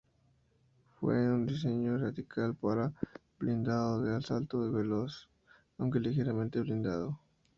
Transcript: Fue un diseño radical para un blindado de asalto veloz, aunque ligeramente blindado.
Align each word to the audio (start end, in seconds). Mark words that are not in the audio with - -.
Fue 0.99 1.31
un 1.31 1.45
diseño 1.45 1.95
radical 1.95 2.55
para 2.55 2.85
un 2.87 2.93
blindado 3.37 4.01
de 4.01 4.15
asalto 4.15 4.71
veloz, 4.71 5.29
aunque 5.77 5.99
ligeramente 5.99 6.59
blindado. 6.59 7.19